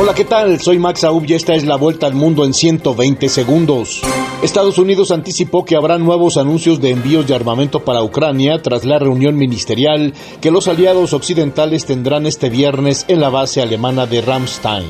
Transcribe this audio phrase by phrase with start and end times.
[0.00, 0.60] Hola, ¿qué tal?
[0.60, 4.00] Soy Max Aub y esta es la vuelta al mundo en 120 segundos.
[4.44, 9.00] Estados Unidos anticipó que habrá nuevos anuncios de envíos de armamento para Ucrania tras la
[9.00, 14.86] reunión ministerial que los aliados occidentales tendrán este viernes en la base alemana de Ramstein.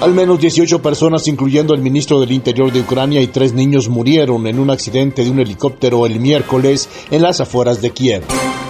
[0.00, 4.46] Al menos 18 personas, incluyendo el ministro del Interior de Ucrania y tres niños, murieron
[4.46, 8.22] en un accidente de un helicóptero el miércoles en las afueras de Kiev.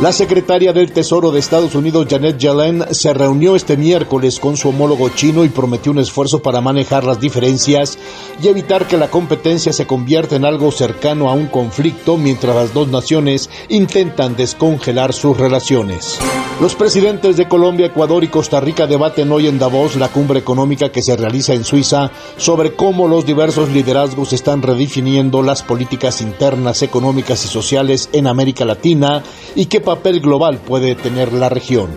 [0.02, 4.70] La secretaria del Tesoro de Estados Unidos, Janet Yellen, se reunió este miércoles con su
[4.70, 8.00] homólogo chino y prometió un esfuerzo para manejar las diferencias
[8.42, 12.74] y evitar que la competencia se convierta en algo cercano a un conflicto mientras las
[12.74, 16.18] dos naciones intentan descongelar sus relaciones.
[16.60, 20.90] Los presidentes de Colombia, Ecuador y Costa Rica debaten hoy en Davos la cumbre económica
[20.90, 26.82] que se realiza en Suiza sobre cómo los diversos liderazgos están redefiniendo las políticas internas,
[26.82, 29.22] económicas y sociales en América Latina
[29.54, 31.90] y qué papel global puede tener la región.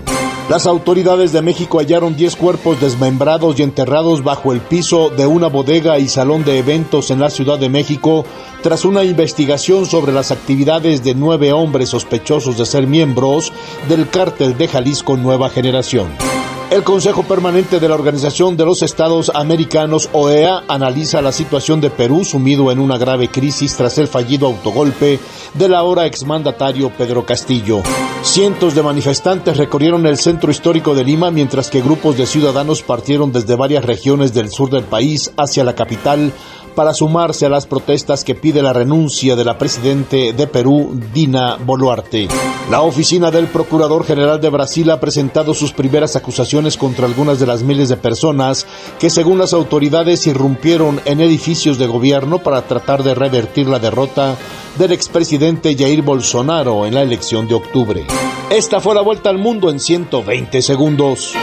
[0.50, 5.48] Las autoridades de México hallaron 10 cuerpos desmembrados y enterrados bajo el piso de una
[5.48, 8.26] bodega y salón de eventos en la Ciudad de México
[8.62, 13.54] tras una investigación sobre las actividades de nueve hombres sospechosos de ser miembros
[13.88, 16.10] del cártel de Jalisco Nueva Generación.
[16.72, 21.92] El Consejo Permanente de la Organización de los Estados Americanos, OEA, analiza la situación de
[21.92, 25.20] Perú sumido en una grave crisis tras el fallido autogolpe
[25.54, 27.84] del ahora exmandatario Pedro Castillo.
[28.24, 33.32] Cientos de manifestantes recorrieron el centro histórico de Lima mientras que grupos de ciudadanos partieron
[33.32, 36.34] desde varias regiones del sur del país hacia la capital
[36.76, 41.56] para sumarse a las protestas que pide la renuncia de la presidente de Perú, Dina
[41.56, 42.28] Boluarte.
[42.70, 47.48] La oficina del Procurador General de Brasil ha presentado sus primeras acusaciones contra algunas de
[47.48, 48.68] las miles de personas
[49.00, 54.36] que, según las autoridades, irrumpieron en edificios de gobierno para tratar de revertir la derrota
[54.78, 58.06] del expresidente Jair Bolsonaro en la elección de octubre.
[58.50, 61.34] Esta fue la vuelta al mundo en 120 segundos.